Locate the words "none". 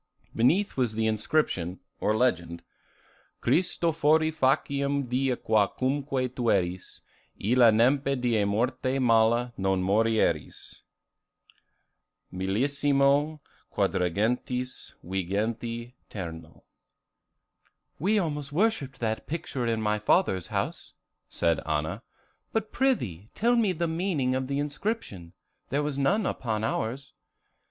25.99-26.25